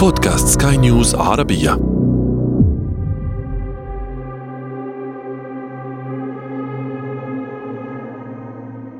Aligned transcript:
بودكاست 0.00 0.62
سكاي 0.62 0.76
نيوز 0.76 1.14
عربية 1.14 1.70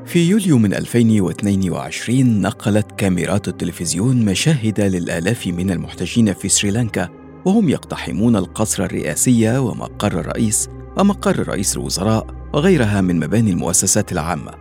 في 0.06 0.28
يوليو 0.28 0.58
من 0.58 0.74
2022 0.74 2.40
نقلت 2.40 2.92
كاميرات 2.92 3.48
التلفزيون 3.48 4.24
مشاهد 4.24 4.80
للآلاف 4.80 5.46
من 5.46 5.70
المحتجين 5.70 6.32
في 6.32 6.48
سريلانكا 6.48 7.08
وهم 7.44 7.68
يقتحمون 7.68 8.36
القصر 8.36 8.84
الرئاسي 8.84 9.58
ومقر 9.58 10.20
الرئيس 10.20 10.68
ومقر 10.98 11.48
رئيس 11.48 11.76
الوزراء 11.76 12.26
وغيرها 12.54 13.00
من 13.00 13.20
مباني 13.20 13.50
المؤسسات 13.50 14.12
العامة 14.12 14.52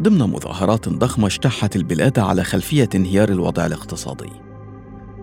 ضمن 0.00 0.18
مظاهرات 0.18 0.88
ضخمة 0.88 1.26
اجتاحت 1.26 1.76
البلاد 1.76 2.18
على 2.18 2.44
خلفية 2.44 2.88
انهيار 2.94 3.28
الوضع 3.28 3.66
الاقتصادي. 3.66 4.47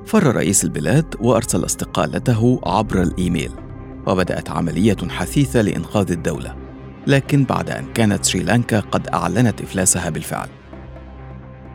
فر 0.05 0.35
رئيس 0.35 0.63
البلاد 0.63 1.15
وأرسل 1.19 1.65
استقالته 1.65 2.61
عبر 2.65 3.01
الإيميل، 3.01 3.51
وبدأت 4.07 4.49
عملية 4.49 4.97
حثيثة 5.09 5.61
لإنقاذ 5.61 6.11
الدولة، 6.11 6.55
لكن 7.07 7.43
بعد 7.43 7.69
أن 7.69 7.85
كانت 7.93 8.25
سريلانكا 8.25 8.79
قد 8.79 9.07
أعلنت 9.07 9.61
إفلاسها 9.61 10.09
بالفعل. 10.09 10.47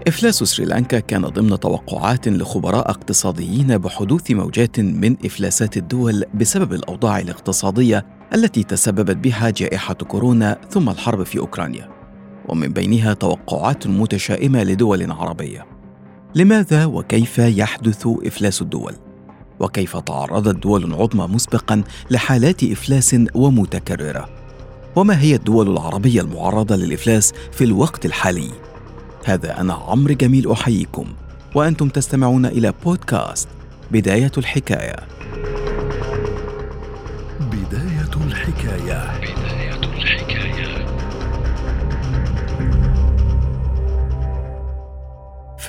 إفلاس 0.08 0.34
سريلانكا 0.34 1.00
كان 1.00 1.22
ضمن 1.22 1.60
توقعات 1.60 2.28
لخبراء 2.28 2.90
اقتصاديين 2.90 3.78
بحدوث 3.78 4.30
موجات 4.30 4.80
من 4.80 5.16
إفلاسات 5.24 5.76
الدول 5.76 6.24
بسبب 6.34 6.72
الأوضاع 6.72 7.18
الاقتصادية 7.18 8.06
التي 8.34 8.62
تسببت 8.62 9.16
بها 9.16 9.50
جائحة 9.50 9.94
كورونا 9.94 10.58
ثم 10.70 10.88
الحرب 10.88 11.22
في 11.22 11.38
أوكرانيا. 11.38 11.88
ومن 12.48 12.68
بينها 12.68 13.14
توقعات 13.14 13.86
متشائمة 13.86 14.62
لدول 14.62 15.10
عربية 15.10 15.79
لماذا 16.34 16.84
وكيف 16.84 17.38
يحدث 17.38 18.06
إفلاس 18.06 18.62
الدول؟ 18.62 18.94
وكيف 19.60 19.96
تعرضت 19.96 20.62
دول 20.62 20.94
عظمى 20.94 21.26
مسبقا 21.26 21.82
لحالات 22.10 22.64
إفلاس 22.64 23.16
ومتكررة؟ 23.34 24.28
وما 24.96 25.20
هي 25.20 25.34
الدول 25.34 25.70
العربية 25.70 26.20
المعرضة 26.20 26.76
للإفلاس 26.76 27.32
في 27.52 27.64
الوقت 27.64 28.06
الحالي؟ 28.06 28.50
هذا 29.24 29.60
أنا 29.60 29.74
عمرو 29.74 30.14
جميل 30.14 30.50
أحييكم. 30.50 31.06
وأنتم 31.54 31.88
تستمعون 31.88 32.46
إلى 32.46 32.72
بودكاست 32.84 33.48
بداية 33.90 34.32
الحكاية. 34.38 34.96
بداية 37.40 38.26
الحكاية. 38.26 39.29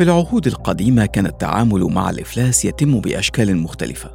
في 0.02 0.06
العهود 0.06 0.48
القديمة 0.48 1.06
كان 1.06 1.26
التعامل 1.26 1.84
مع 1.84 2.10
الإفلاس 2.10 2.66
يتم 2.66 3.00
بأشكال 3.00 3.58
مختلفة. 3.58 4.10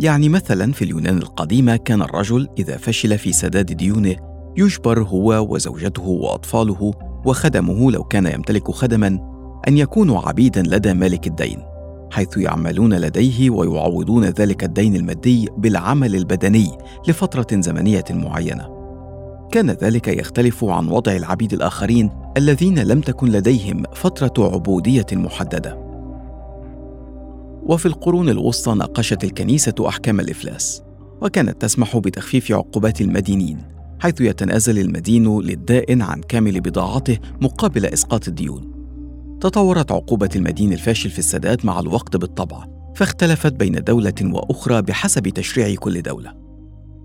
يعني 0.00 0.28
مثلا 0.28 0.72
في 0.72 0.84
اليونان 0.84 1.18
القديمة 1.18 1.76
كان 1.76 2.02
الرجل 2.02 2.48
إذا 2.58 2.76
فشل 2.76 3.18
في 3.18 3.32
سداد 3.32 3.66
ديونه 3.66 4.16
يجبر 4.56 5.02
هو 5.02 5.54
وزوجته 5.54 6.02
وأطفاله 6.02 6.92
وخدمه 7.24 7.90
لو 7.90 8.04
كان 8.04 8.26
يمتلك 8.26 8.70
خدما 8.70 9.06
أن 9.68 9.78
يكونوا 9.78 10.28
عبيدا 10.28 10.62
لدى 10.62 10.94
مالك 10.94 11.26
الدين، 11.26 11.58
حيث 12.12 12.36
يعملون 12.36 12.94
لديه 12.94 13.50
ويعوضون 13.50 14.24
ذلك 14.24 14.64
الدين 14.64 14.96
المادي 14.96 15.48
بالعمل 15.56 16.14
البدني 16.14 16.78
لفترة 17.08 17.60
زمنية 17.60 18.04
معينة. 18.10 18.73
كان 19.52 19.70
ذلك 19.70 20.08
يختلف 20.08 20.64
عن 20.64 20.88
وضع 20.88 21.12
العبيد 21.12 21.52
الآخرين 21.52 22.10
الذين 22.36 22.78
لم 22.78 23.00
تكن 23.00 23.28
لديهم 23.28 23.82
فترة 23.94 24.54
عبودية 24.54 25.06
محددة. 25.12 25.84
وفي 27.62 27.86
القرون 27.86 28.28
الوسطى 28.28 28.74
ناقشت 28.74 29.24
الكنيسة 29.24 29.74
أحكام 29.88 30.20
الإفلاس، 30.20 30.82
وكانت 31.22 31.62
تسمح 31.62 31.96
بتخفيف 31.96 32.52
عقوبات 32.52 33.00
المدينين، 33.00 33.58
حيث 34.00 34.20
يتنازل 34.20 34.78
المدين 34.78 35.40
للدائن 35.40 36.02
عن 36.02 36.20
كامل 36.20 36.60
بضاعته 36.60 37.18
مقابل 37.40 37.86
إسقاط 37.86 38.28
الديون. 38.28 38.70
تطورت 39.40 39.92
عقوبة 39.92 40.30
المدين 40.36 40.72
الفاشل 40.72 41.10
في 41.10 41.18
السداد 41.18 41.66
مع 41.66 41.80
الوقت 41.80 42.16
بالطبع، 42.16 42.64
فاختلفت 42.96 43.52
بين 43.52 43.72
دولة 43.72 44.14
وأخرى 44.22 44.82
بحسب 44.82 45.28
تشريع 45.28 45.74
كل 45.74 46.02
دولة. 46.02 46.43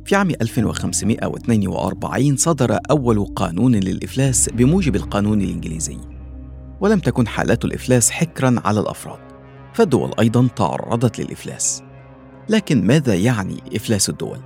في 0.10 0.16
عام 0.16 0.30
1542 0.30 2.36
صدر 2.36 2.78
أول 2.92 3.26
قانون 3.36 3.76
للإفلاس 3.76 4.50
بموجب 4.50 4.96
القانون 4.96 5.42
الإنجليزي 5.42 5.98
ولم 6.80 7.00
تكن 7.00 7.28
حالات 7.28 7.66
الإفلاس 7.66 8.12
حكرا 8.12 8.56
على 8.66 8.80
الأفراد 8.80 9.20
فالدول 9.74 10.12
أيضا 10.20 10.48
تعرضت 10.56 11.20
للإفلاس. 11.20 11.84
لكن 12.50 12.88
ماذا 12.88 13.16
يعني 13.16 13.58
إفلاس 13.76 14.10
الدول؟ 14.10 14.38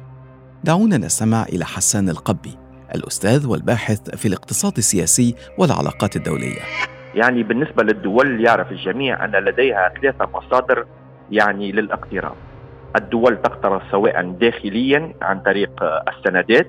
دعونا 0.63 0.97
نستمع 0.97 1.43
إلى 1.43 1.65
حسان 1.65 2.09
القبي 2.09 2.57
الأستاذ 2.95 3.47
والباحث 3.47 4.15
في 4.15 4.27
الاقتصاد 4.27 4.77
السياسي 4.77 5.35
والعلاقات 5.57 6.15
الدولية. 6.15 6.61
يعني 7.15 7.43
بالنسبة 7.43 7.83
للدول 7.83 8.45
يعرف 8.45 8.71
الجميع 8.71 9.25
أن 9.25 9.31
لديها 9.31 9.93
ثلاثة 10.01 10.29
مصادر 10.33 10.85
يعني 11.31 11.71
للاقتراض 11.71 12.35
الدول 12.95 13.41
تقترض 13.41 13.81
سواء 13.91 14.31
داخليا 14.31 15.13
عن 15.21 15.39
طريق 15.39 15.83
السندات 16.07 16.67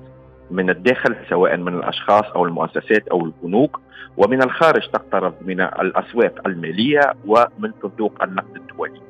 من 0.51 0.71
الداخل 0.71 1.17
سواء 1.29 1.57
من 1.57 1.75
الأشخاص 1.75 2.25
أو 2.25 2.45
المؤسسات 2.45 3.09
أو 3.09 3.25
البنوك 3.25 3.81
ومن 4.17 4.43
الخارج 4.43 4.91
تقترض 4.93 5.35
من 5.47 5.61
الأسواق 5.61 6.35
المالية 6.47 7.01
ومن 7.27 7.73
صندوق 7.83 8.23
النقد 8.23 8.57
الدولي. 8.57 9.01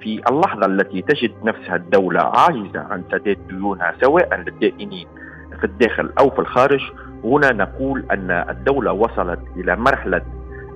في 0.00 0.22
اللحظة 0.30 0.66
التي 0.66 1.02
تجد 1.02 1.32
نفسها 1.44 1.76
الدولة 1.76 2.20
عاجزة 2.20 2.80
عن 2.80 3.02
سداد 3.12 3.38
ديونها 3.48 3.94
سواء 4.02 4.36
للدائنين 4.36 5.06
في 5.60 5.64
الداخل 5.64 6.12
أو 6.20 6.30
في 6.30 6.38
الخارج 6.38 6.80
هنا 7.24 7.52
نقول 7.52 8.04
أن 8.12 8.30
الدولة 8.30 8.92
وصلت 8.92 9.40
إلى 9.56 9.76
مرحلة 9.76 10.22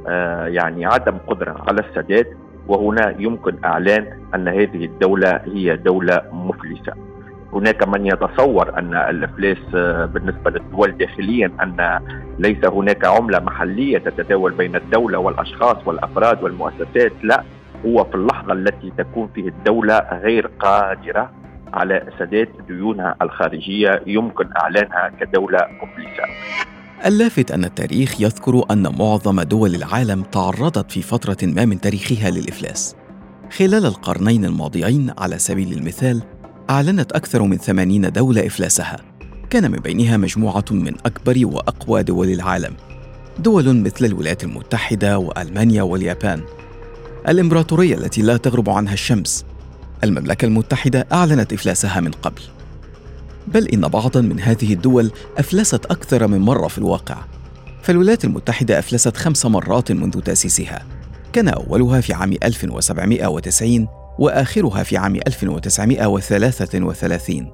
آه، 0.08 0.46
يعني 0.46 0.86
عدم 0.86 1.18
قدرة 1.26 1.56
على 1.68 1.80
السداد 1.80 2.26
وهنا 2.68 3.14
يمكن 3.18 3.56
إعلان 3.64 4.06
أن 4.34 4.48
هذه 4.48 4.84
الدولة 4.84 5.40
هي 5.44 5.76
دولة 5.76 6.22
مفلسة. 6.32 6.92
هناك 7.52 7.88
من 7.88 8.06
يتصور 8.06 8.78
أن 8.78 8.94
الافلاس 8.94 9.74
آه، 9.74 10.04
بالنسبة 10.04 10.50
للدول 10.50 10.96
داخليا 10.98 11.50
أن 11.62 12.00
ليس 12.38 12.64
هناك 12.64 13.04
عملة 13.06 13.38
محلية 13.38 13.98
تتداول 13.98 14.52
بين 14.52 14.76
الدولة 14.76 15.18
والأشخاص 15.18 15.76
والأفراد 15.86 16.42
والمؤسسات، 16.42 17.12
لا 17.22 17.42
هو 17.86 18.04
في 18.04 18.14
اللحظة 18.14 18.52
التي 18.52 18.92
تكون 18.98 19.28
فيه 19.34 19.48
الدولة 19.48 19.98
غير 20.22 20.46
قادرة 20.46 21.30
على 21.74 22.02
سداد 22.18 22.48
ديونها 22.68 23.16
الخارجية 23.22 24.02
يمكن 24.06 24.48
إعلانها 24.62 25.10
كدولة 25.20 25.58
مفلسة. 25.82 26.24
اللافت 27.06 27.50
أن 27.50 27.64
التاريخ 27.64 28.20
يذكر 28.20 28.64
أن 28.70 28.98
معظم 28.98 29.40
دول 29.40 29.74
العالم 29.74 30.22
تعرضت 30.22 30.92
في 30.92 31.02
فترة 31.02 31.36
ما 31.42 31.64
من 31.64 31.80
تاريخها 31.80 32.30
للإفلاس. 32.30 32.94
خلال 33.50 33.86
القرنين 33.86 34.44
الماضيين 34.44 35.12
على 35.18 35.38
سبيل 35.38 35.72
المثال، 35.72 36.22
أعلنت 36.70 37.12
أكثر 37.12 37.42
من 37.42 37.56
ثمانين 37.56 38.12
دولة 38.12 38.46
إفلاسها. 38.46 39.00
كان 39.50 39.70
من 39.70 39.78
بينها 39.78 40.16
مجموعة 40.16 40.64
من 40.70 40.94
أكبر 41.06 41.46
وأقوى 41.46 42.02
دول 42.02 42.30
العالم. 42.30 42.74
دول 43.38 43.76
مثل 43.76 44.04
الولايات 44.04 44.44
المتحدة 44.44 45.18
وألمانيا 45.18 45.82
واليابان. 45.82 46.42
الإمبراطورية 47.28 47.94
التي 47.94 48.22
لا 48.22 48.36
تغرب 48.36 48.70
عنها 48.70 48.92
الشمس. 48.92 49.44
المملكة 50.04 50.46
المتحدة 50.46 51.06
أعلنت 51.12 51.52
إفلاسها 51.52 52.00
من 52.00 52.10
قبل. 52.10 52.42
بل 53.48 53.68
إن 53.68 53.80
بعضا 53.80 54.20
من 54.20 54.40
هذه 54.40 54.72
الدول 54.72 55.10
أفلست 55.38 55.86
أكثر 55.86 56.26
من 56.26 56.38
مرة 56.38 56.68
في 56.68 56.78
الواقع. 56.78 57.16
فالولايات 57.82 58.24
المتحدة 58.24 58.78
أفلست 58.78 59.16
خمس 59.16 59.46
مرات 59.46 59.92
منذ 59.92 60.20
تأسيسها. 60.20 60.86
كان 61.32 61.48
أولها 61.48 62.00
في 62.00 62.12
عام 62.12 62.32
1790 62.32 63.88
وآخرها 64.18 64.82
في 64.82 64.96
عام 64.96 65.14
1933 65.14 67.52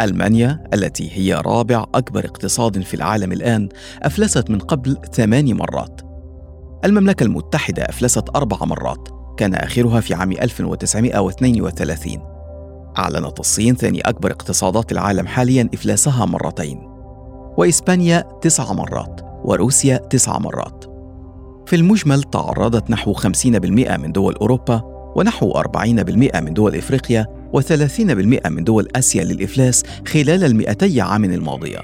ألمانيا 0.00 0.64
التي 0.74 1.10
هي 1.12 1.34
رابع 1.34 1.84
أكبر 1.94 2.24
اقتصاد 2.24 2.82
في 2.82 2.94
العالم 2.94 3.32
الآن 3.32 3.68
أفلست 4.02 4.50
من 4.50 4.58
قبل 4.58 4.98
ثمان 5.12 5.56
مرات. 5.56 6.00
المملكة 6.84 7.24
المتحدة 7.24 7.82
أفلست 7.82 8.24
أربع 8.36 8.64
مرات. 8.64 9.08
كان 9.36 9.54
آخرها 9.54 10.00
في 10.00 10.14
عام 10.14 10.32
1932 10.32 12.37
أعلنت 12.98 13.40
الصين 13.40 13.74
ثاني 13.76 14.00
أكبر 14.00 14.30
اقتصادات 14.30 14.92
العالم 14.92 15.26
حاليا 15.26 15.68
إفلاسها 15.74 16.24
مرتين. 16.26 16.78
وإسبانيا 17.56 18.24
تسع 18.42 18.72
مرات 18.72 19.20
وروسيا 19.44 19.96
تسع 19.96 20.38
مرات. 20.38 20.84
في 21.66 21.76
المجمل 21.76 22.22
تعرضت 22.22 22.90
نحو 22.90 23.14
50% 23.14 23.96
من 23.96 24.12
دول 24.12 24.34
أوروبا 24.34 24.82
ونحو 25.16 25.52
40% 25.52 26.40
من 26.40 26.54
دول 26.54 26.76
إفريقيا 26.76 27.26
و30% 27.56 28.48
من 28.50 28.64
دول 28.64 28.88
آسيا 28.96 29.24
للإفلاس 29.24 29.82
خلال 30.06 30.44
المئتي 30.44 31.00
عام 31.00 31.24
الماضية. 31.24 31.78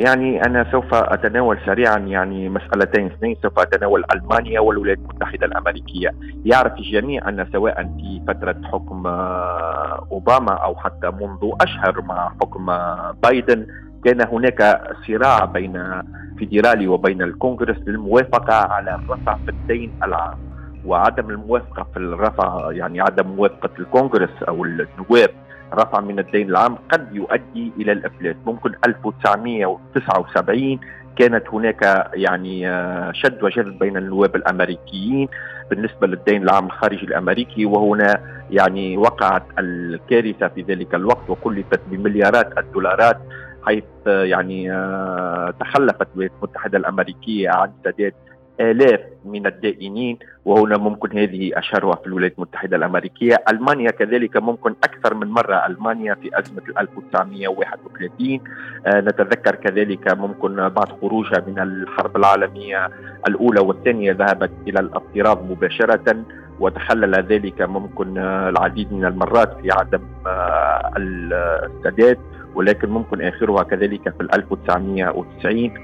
يعني 0.00 0.42
أنا 0.46 0.66
سوف 0.72 0.94
أتناول 0.94 1.58
سريعا 1.66 1.98
يعني 1.98 2.48
مسألتين. 2.48 3.06
اثنين 3.06 3.36
سوف 3.42 3.58
أتناول 3.58 4.04
ألمانيا 4.14 4.60
والولايات 4.60 4.98
المتحدة 4.98 5.46
الأمريكية. 5.46 6.14
يعرف 6.44 6.72
الجميع 6.72 7.28
أن 7.28 7.46
سواء 7.52 7.82
في 7.82 8.22
فترة 8.28 8.56
حكم 8.72 9.06
آه، 9.06 10.06
أوباما 10.12 10.52
أو 10.52 10.76
حتى 10.76 11.10
منذ 11.10 11.52
أشهر 11.60 12.02
مع 12.02 12.32
حكم 12.42 12.70
آه، 12.70 13.16
بايدن 13.22 13.66
كان 14.04 14.28
هناك 14.28 14.82
صراع 15.06 15.44
بين 15.44 16.02
فيدرالي 16.38 16.88
وبين 16.88 17.22
الكونغرس 17.22 17.76
للموافقة 17.86 18.54
على 18.54 18.94
الرفع 18.94 19.36
في 19.44 19.50
الدين 19.50 19.92
العام. 20.02 20.38
وعدم 20.84 21.30
الموافقة 21.30 21.86
في 21.92 21.96
الرفع 21.96 22.70
يعني 22.72 23.00
عدم 23.00 23.26
موافقة 23.28 23.70
الكونغرس 23.78 24.42
أو 24.48 24.64
النواب 24.64 25.30
رفع 25.74 26.00
من 26.00 26.18
الدين 26.18 26.48
العام 26.48 26.78
قد 26.92 27.08
يؤدي 27.12 27.72
إلى 27.78 27.92
الافلاس 27.92 28.36
ممكن 28.46 28.72
1979 28.86 30.80
كانت 31.16 31.48
هناك 31.48 32.10
يعني 32.14 32.68
آه، 32.68 33.12
شد 33.12 33.42
وجذب 33.42 33.78
بين 33.78 33.96
النواب 33.96 34.36
الأمريكيين 34.36 35.28
بالنسبة 35.70 36.06
للدين 36.06 36.42
العام 36.42 36.66
الخارجي 36.66 37.06
الأمريكي 37.06 37.66
وهنا 37.66 38.20
يعني 38.50 38.96
وقعت 38.96 39.42
الكارثة 39.58 40.48
في 40.48 40.62
ذلك 40.62 40.94
الوقت 40.94 41.30
وكلفت 41.30 41.80
بمليارات 41.90 42.58
الدولارات 42.58 43.18
حيث 43.66 43.84
آه، 44.06 44.24
يعني 44.24 44.72
آه، 44.72 45.54
تخلفت 45.60 46.06
الولايات 46.12 46.32
المتحدة 46.42 46.78
الأمريكية 46.78 47.50
عن 47.50 47.70
سداد 47.84 48.14
آلاف 48.60 49.00
من 49.24 49.46
الدائنين 49.46 50.18
وهنا 50.44 50.78
ممكن 50.78 51.18
هذه 51.18 51.50
أشهرها 51.58 51.94
في 51.96 52.06
الولايات 52.06 52.34
المتحدة 52.38 52.76
الأمريكية. 52.76 53.36
ألمانيا 53.50 53.90
كذلك 53.90 54.36
ممكن 54.36 54.74
أكثر 54.84 55.14
من 55.14 55.26
مرة. 55.28 55.66
ألمانيا 55.66 56.14
في 56.14 56.38
أزمة 56.38 56.62
1931 56.78 58.40
آه 58.86 59.00
نتذكر 59.00 59.54
كذلك 59.54 60.12
ممكن 60.16 60.56
بعد 60.56 60.88
خروجها 61.00 61.44
من 61.46 61.58
الحرب 61.58 62.16
العالمية 62.16 62.90
الأولى 63.28 63.60
والثانية 63.60 64.12
ذهبت 64.12 64.50
إلى 64.68 64.80
الاضطراب 64.80 65.50
مباشرة 65.50 66.16
وتخلل 66.60 67.14
ذلك 67.14 67.62
ممكن 67.62 68.18
آه 68.18 68.48
العديد 68.48 68.92
من 68.92 69.04
المرات 69.04 69.60
في 69.62 69.68
عدم 69.72 70.00
آه 70.26 70.92
السداد 70.96 72.18
ولكن 72.54 72.88
ممكن 72.88 73.22
آخرها 73.22 73.62
كذلك 73.62 74.02
في 74.02 74.28
1990 74.34 75.74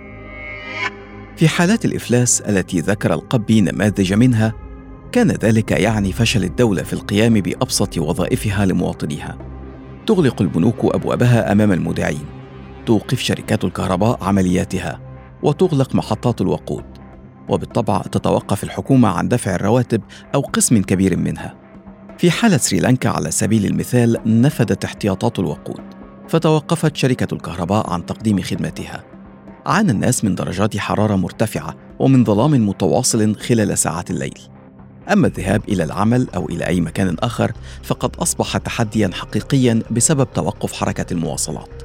في 1.41 1.49
حالات 1.49 1.85
الإفلاس 1.85 2.41
التي 2.41 2.81
ذكر 2.81 3.13
القبي 3.13 3.61
نماذج 3.61 4.13
منها 4.13 4.55
كان 5.13 5.31
ذلك 5.31 5.71
يعني 5.71 6.13
فشل 6.13 6.45
الدولة 6.45 6.83
في 6.83 6.93
القيام 6.93 7.35
بأبسط 7.35 7.99
وظائفها 7.99 8.67
لمواطنيها. 8.67 9.39
تغلق 10.07 10.43
البنوك 10.43 10.95
أبوابها 10.95 11.53
أمام 11.53 11.73
المودعين. 11.73 12.25
توقف 12.87 13.21
شركات 13.21 13.65
الكهرباء 13.65 14.25
عملياتها. 14.25 15.01
وتغلق 15.43 15.95
محطات 15.95 16.41
الوقود. 16.41 16.85
وبالطبع 17.49 18.03
تتوقف 18.03 18.65
الحكومة 18.65 19.09
عن 19.09 19.29
دفع 19.29 19.55
الرواتب 19.55 20.03
أو 20.35 20.41
قسم 20.41 20.83
كبير 20.83 21.17
منها. 21.17 21.55
في 22.19 22.31
حالة 22.31 22.57
سريلانكا 22.57 23.09
على 23.09 23.31
سبيل 23.31 23.67
المثال 23.67 24.17
نفدت 24.27 24.85
احتياطات 24.85 25.39
الوقود. 25.39 25.81
فتوقفت 26.29 26.97
شركة 26.97 27.35
الكهرباء 27.35 27.91
عن 27.91 28.07
تقديم 28.07 28.43
خدمتها 28.43 29.20
عانى 29.71 29.93
الناس 29.93 30.25
من 30.25 30.35
درجات 30.35 30.77
حرارة 30.77 31.17
مرتفعة 31.17 31.75
ومن 31.99 32.25
ظلام 32.25 32.69
متواصل 32.69 33.37
خلال 33.37 33.79
ساعات 33.79 34.11
الليل. 34.11 34.39
أما 35.13 35.27
الذهاب 35.27 35.63
إلى 35.69 35.85
العمل 35.85 36.27
أو 36.35 36.49
إلى 36.49 36.67
أي 36.67 36.81
مكان 36.81 37.17
آخر 37.21 37.53
فقد 37.83 38.17
أصبح 38.17 38.57
تحديا 38.57 39.11
حقيقيا 39.15 39.83
بسبب 39.91 40.33
توقف 40.35 40.73
حركة 40.73 41.13
المواصلات. 41.13 41.83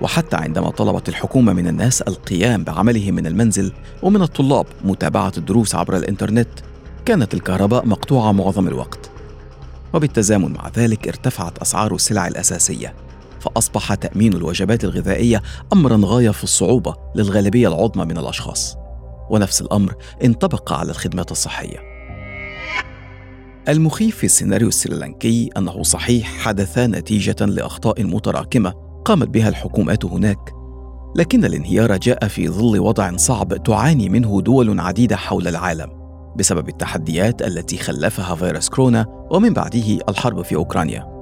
وحتى 0.00 0.36
عندما 0.36 0.70
طلبت 0.70 1.08
الحكومة 1.08 1.52
من 1.52 1.68
الناس 1.68 2.02
القيام 2.02 2.64
بعملهم 2.64 3.14
من 3.14 3.26
المنزل 3.26 3.72
ومن 4.02 4.22
الطلاب 4.22 4.66
متابعة 4.84 5.32
الدروس 5.38 5.74
عبر 5.74 5.96
الإنترنت 5.96 6.48
كانت 7.04 7.34
الكهرباء 7.34 7.86
مقطوعة 7.86 8.32
معظم 8.32 8.68
الوقت. 8.68 9.10
وبالتزامن 9.94 10.52
مع 10.52 10.70
ذلك 10.76 11.08
ارتفعت 11.08 11.58
أسعار 11.58 11.94
السلع 11.94 12.28
الأساسية 12.28 12.94
فأصبح 13.40 13.94
تأمين 13.94 14.32
الوجبات 14.32 14.84
الغذائية 14.84 15.42
أمرا 15.72 16.00
غاية 16.04 16.30
في 16.30 16.44
الصعوبة 16.44 16.96
للغالبية 17.14 17.68
العظمى 17.68 18.04
من 18.04 18.18
الأشخاص. 18.18 18.76
ونفس 19.30 19.62
الأمر 19.62 19.94
انطبق 20.24 20.72
على 20.72 20.90
الخدمات 20.90 21.32
الصحية. 21.32 21.78
المخيف 23.68 24.16
في 24.16 24.24
السيناريو 24.24 24.68
السريلانكي 24.68 25.50
أنه 25.56 25.82
صحيح 25.82 26.38
حدث 26.38 26.78
نتيجة 26.78 27.44
لأخطاء 27.46 28.04
متراكمة 28.04 28.74
قامت 29.04 29.28
بها 29.28 29.48
الحكومات 29.48 30.04
هناك. 30.04 30.54
لكن 31.16 31.44
الانهيار 31.44 31.96
جاء 31.96 32.28
في 32.28 32.48
ظل 32.48 32.78
وضع 32.80 33.16
صعب 33.16 33.62
تعاني 33.62 34.08
منه 34.08 34.40
دول 34.40 34.80
عديدة 34.80 35.16
حول 35.16 35.48
العالم 35.48 36.00
بسبب 36.36 36.68
التحديات 36.68 37.42
التي 37.42 37.78
خلفها 37.78 38.34
فيروس 38.34 38.68
كورونا 38.68 39.06
ومن 39.30 39.52
بعده 39.52 39.98
الحرب 40.08 40.42
في 40.42 40.54
أوكرانيا. 40.54 41.19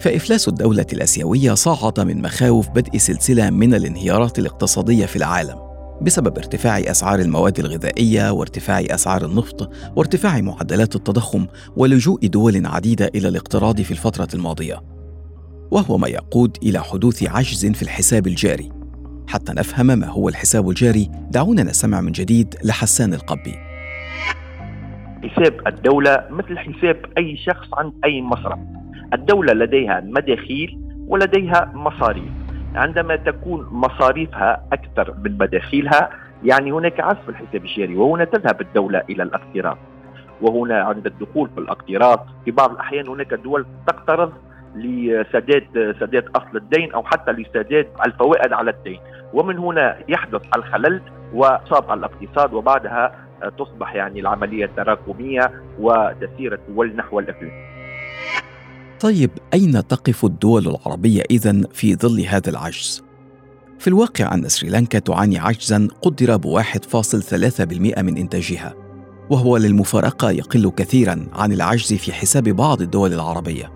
فإفلاس 0.00 0.48
الدولة 0.48 0.86
الآسيوية 0.92 1.54
صعد 1.54 2.00
من 2.00 2.22
مخاوف 2.22 2.68
بدء 2.68 2.98
سلسلة 2.98 3.50
من 3.50 3.74
الانهيارات 3.74 4.38
الاقتصادية 4.38 5.06
في 5.06 5.16
العالم 5.16 5.70
بسبب 6.02 6.38
ارتفاع 6.38 6.78
أسعار 6.78 7.18
المواد 7.18 7.58
الغذائية 7.58 8.30
وارتفاع 8.30 8.80
أسعار 8.80 9.24
النفط 9.24 9.70
وارتفاع 9.96 10.40
معدلات 10.40 10.96
التضخم 10.96 11.46
ولجوء 11.76 12.26
دول 12.26 12.66
عديدة 12.66 13.10
إلى 13.14 13.28
الاقتراض 13.28 13.80
في 13.80 13.90
الفترة 13.90 14.28
الماضية. 14.34 14.82
وهو 15.70 15.98
ما 15.98 16.08
يقود 16.08 16.56
إلى 16.62 16.82
حدوث 16.82 17.22
عجز 17.22 17.66
في 17.66 17.82
الحساب 17.82 18.26
الجاري. 18.26 18.68
حتى 19.28 19.52
نفهم 19.52 19.86
ما 19.86 20.06
هو 20.06 20.28
الحساب 20.28 20.68
الجاري 20.68 21.10
دعونا 21.30 21.62
نستمع 21.62 22.00
من 22.00 22.12
جديد 22.12 22.54
لحسان 22.64 23.14
القبي. 23.14 23.54
حساب 25.24 25.60
الدولة 25.66 26.24
مثل 26.30 26.58
حساب 26.58 26.96
أي 27.18 27.36
شخص 27.36 27.68
عند 27.78 27.92
أي 28.04 28.22
مصرف. 28.22 28.79
الدولة 29.14 29.52
لديها 29.52 30.00
مداخيل 30.00 30.78
ولديها 31.08 31.72
مصاريف. 31.74 32.30
عندما 32.74 33.16
تكون 33.16 33.68
مصاريفها 33.70 34.62
أكثر 34.72 35.14
من 35.24 35.38
مداخيلها 35.38 36.10
يعني 36.44 36.72
هناك 36.72 37.00
عزف 37.00 37.28
الحساب 37.28 37.64
الجاري 37.64 37.96
وهنا 37.96 38.24
تذهب 38.24 38.60
الدولة 38.60 39.02
إلى 39.10 39.22
الاقتراض. 39.22 39.78
وهنا 40.42 40.82
عند 40.82 41.06
الدخول 41.06 41.50
في 41.54 41.60
الاقتراض 41.60 42.26
في 42.44 42.50
بعض 42.50 42.70
الأحيان 42.70 43.08
هناك 43.08 43.34
دول 43.34 43.66
تقترض 43.86 44.32
لسداد 44.74 45.96
سداد 46.00 46.24
أصل 46.36 46.56
الدين 46.56 46.92
أو 46.92 47.02
حتى 47.02 47.32
لسداد 47.32 47.86
الفوائد 48.06 48.52
على 48.52 48.70
الدين. 48.70 48.98
ومن 49.34 49.58
هنا 49.58 49.96
يحدث 50.08 50.42
الخلل 50.56 51.00
وصعاب 51.34 51.92
الاقتصاد 51.92 52.52
وبعدها 52.54 53.14
تصبح 53.58 53.94
يعني 53.94 54.20
العملية 54.20 54.70
تراكمية 54.76 55.50
وتسير 55.78 56.54
الدول 56.54 56.96
نحو 56.96 57.18
الافلاس 57.18 57.52
طيب 59.00 59.30
أين 59.54 59.86
تقف 59.86 60.24
الدول 60.24 60.68
العربية 60.68 61.22
اذا 61.30 61.62
في 61.72 61.96
ظل 61.96 62.20
هذا 62.20 62.50
العجز؟ 62.50 63.02
في 63.78 63.88
الواقع 63.88 64.34
أن 64.34 64.48
سريلانكا 64.48 64.98
تعاني 64.98 65.38
عجزا 65.38 65.88
قدر 66.02 66.36
ب 66.36 66.62
1.3% 66.62 67.62
من 67.98 68.16
إنتاجها 68.16 68.74
وهو 69.30 69.56
للمفارقة 69.56 70.30
يقل 70.30 70.70
كثيرا 70.70 71.26
عن 71.32 71.52
العجز 71.52 71.94
في 71.94 72.12
حساب 72.12 72.44
بعض 72.44 72.82
الدول 72.82 73.12
العربية. 73.12 73.72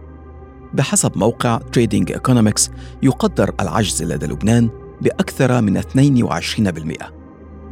بحسب 0.74 1.18
موقع 1.18 1.56
Trading 1.72 2.12
Economics 2.12 2.70
يقدر 3.02 3.54
العجز 3.60 4.02
لدى 4.02 4.26
لبنان 4.26 4.70
بأكثر 5.00 5.60
من 5.60 5.82
22% 5.82 5.84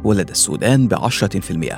ولدى 0.03 0.31
السودان 0.31 0.87
ب 0.87 0.95
10% 0.95 1.75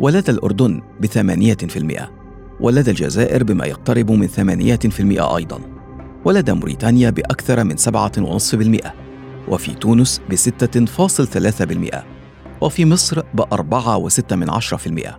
ولدى 0.00 0.30
الأردن 0.32 0.82
ب 1.00 1.06
8% 1.06 2.17
ولدى 2.60 2.90
الجزائر 2.90 3.44
بما 3.44 3.66
يقترب 3.66 4.10
من 4.10 4.28
8% 4.28 5.20
أيضا 5.36 5.60
ولدى 6.24 6.52
موريتانيا 6.52 7.10
بأكثر 7.10 7.64
من 7.64 7.76
7.5% 7.78 8.88
وفي 9.48 9.74
تونس 9.74 10.20
ب 10.30 10.34
6.3% 10.34 11.96
وفي 12.60 12.84
مصر 12.84 13.22
ب 13.34 13.40
4.6% 13.40 15.10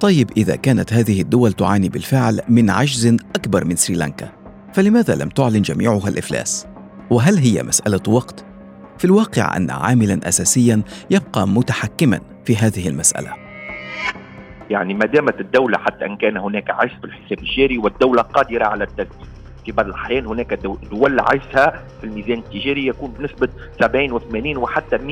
طيب 0.00 0.30
إذا 0.36 0.56
كانت 0.56 0.92
هذه 0.92 1.20
الدول 1.20 1.52
تعاني 1.52 1.88
بالفعل 1.88 2.40
من 2.48 2.70
عجز 2.70 3.06
أكبر 3.06 3.64
من 3.64 3.76
سريلانكا 3.76 4.32
فلماذا 4.72 5.14
لم 5.14 5.28
تعلن 5.28 5.62
جميعها 5.62 6.08
الإفلاس؟ 6.08 6.66
وهل 7.10 7.38
هي 7.38 7.62
مسألة 7.62 8.00
وقت؟ 8.08 8.44
في 8.98 9.04
الواقع 9.04 9.56
أن 9.56 9.70
عاملا 9.70 10.28
أساسيا 10.28 10.82
يبقى 11.10 11.48
متحكما 11.48 12.20
في 12.44 12.56
هذه 12.56 12.88
المسألة 12.88 13.43
يعني 14.70 14.94
ما 14.94 15.06
دامت 15.06 15.40
الدولة 15.40 15.78
حتى 15.78 16.06
إن 16.06 16.16
كان 16.16 16.36
هناك 16.36 16.70
عجز 16.70 16.92
في 17.00 17.04
الحساب 17.04 17.38
الجاري 17.38 17.78
والدولة 17.78 18.22
قادرة 18.22 18.64
على 18.64 18.84
التسديد 18.84 19.28
في 19.64 19.72
بعض 19.72 19.86
الأحيان 19.86 20.26
هناك 20.26 20.54
دول 20.90 21.20
عجزها 21.20 21.84
في 22.00 22.04
الميزان 22.06 22.38
التجاري 22.38 22.86
يكون 22.86 23.10
بنسبة 23.18 23.48
70 23.80 24.20
و80 24.20 24.56
وحتى 24.56 24.98
100% 24.98 25.02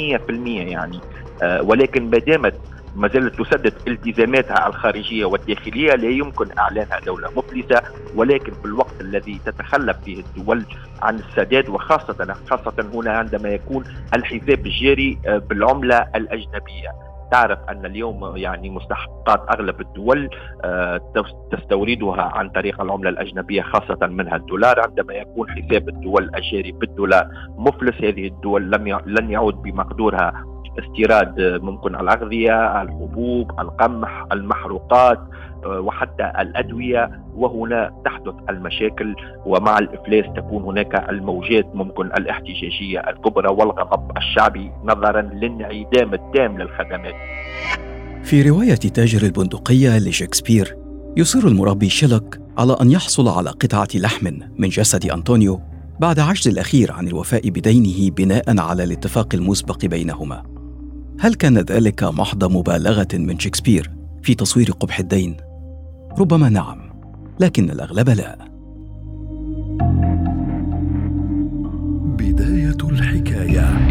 يعني. 0.47 1.01
آه 1.43 1.63
ولكن 1.63 2.11
ما 2.11 2.19
دامت 2.19 2.55
ما 2.97 3.09
زالت 3.09 3.43
تسدد 3.43 3.75
التزاماتها 3.89 4.67
الخارجية 4.67 5.25
والداخلية 5.25 5.95
لا 5.95 6.09
يمكن 6.09 6.47
إعلانها 6.59 7.01
دولة 7.07 7.29
مفلسة. 7.37 7.83
ولكن 8.15 8.53
في 8.53 8.65
الوقت 8.65 9.01
الذي 9.01 9.41
تتخلف 9.47 9.97
فيه 10.05 10.21
الدول 10.21 10.65
عن 11.03 11.15
السداد 11.15 11.69
وخاصه 11.69 12.35
خاصة 12.51 12.87
هنا 12.95 13.13
عندما 13.13 13.49
يكون 13.49 13.85
الحساب 14.15 14.67
الجاري 14.67 15.19
آه، 15.27 15.39
بالعملة 15.39 16.07
الأجنبية. 16.15 17.12
تعرف 17.33 17.59
أن 17.69 17.87
اليوم 17.87 18.37
يعني 18.37 18.71
مستحقات 18.71 19.41
أغلب 19.55 19.81
الدول 19.81 20.31
آه، 20.65 21.01
تستوردها 21.53 22.23
عن 22.23 22.49
طريق 22.51 22.81
العملة 22.81 23.11
الأجنبية 23.11 23.63
خاصة 23.63 24.07
منها 24.07 24.37
الدولار 24.37 24.81
عندما 24.81 25.15
يكون 25.15 25.51
حساب 25.51 25.89
الدول 25.89 26.31
الجاري 26.35 26.73
بالدولار 26.73 27.29
مفلس 27.57 28.05
هذه 28.05 28.27
الدول 28.27 28.71
لم 28.71 29.01
لن 29.07 29.31
يعود 29.31 29.55
بمقدورها 29.55 30.52
استيراد 30.79 31.41
ممكن 31.63 31.95
الأغذية 31.95 32.83
الحبوب 32.83 33.51
القمح 33.61 34.27
المحروقات 34.33 35.19
آه، 35.65 35.81
وحتى 35.81 36.33
الأدوية 36.39 37.11
وهنا 37.37 37.93
تحدث 38.05 38.35
المشاكل 38.51 39.15
ومع 39.47 39.79
الإفلاس 39.79 40.25
تكون 40.37 40.63
هناك 40.63 41.11
الموجات 41.11 41.67
ممكن 41.75 42.07
الاحتجاجية 42.07 42.99
الكبرى 42.99 43.49
والغضب 43.49 44.17
الشعبي 44.17 44.71
نظرا 44.85 45.23
للانعدام 45.23 46.15
التام 46.15 46.59
للخدمات. 46.59 47.15
في 48.25 48.43
رواية 48.43 48.75
تاجر 48.75 49.23
البندقية 49.27 49.99
لشكسبير 49.99 50.77
يصر 51.17 51.49
المربي 51.49 51.89
شيلوك 51.89 52.39
على 52.59 52.77
أن 52.81 52.91
يحصل 52.91 53.29
على 53.29 53.51
قطعة 53.51 53.89
لحم 53.95 54.27
من 54.59 54.69
جسد 54.69 55.11
أنطونيو 55.11 55.61
بعد 56.01 56.19
عجز 56.19 56.49
الأخير 56.49 56.93
عن 56.93 57.09
الوفاء 57.09 57.49
بدينه 57.49 58.11
بناء 58.11 58.61
على 58.61 58.85
الاتفاق 58.85 59.35
المسبق 59.35 59.87
بينهما. 59.87 60.52
هل 61.23 61.35
كان 61.35 61.59
ذلك 61.59 62.05
محض 62.05 62.45
مبالغة 62.45 63.09
من 63.15 63.39
شكسبير 63.39 63.91
في 64.23 64.35
تصوير 64.35 64.71
قبح 64.71 64.99
الدين؟ 64.99 65.37
ربما 66.19 66.49
نعم 66.49 66.93
لكن 67.41 67.71
الأغلب 67.71 68.11
لا. 68.11 68.39
بداية 72.19 72.89
الحكمه 72.91 73.82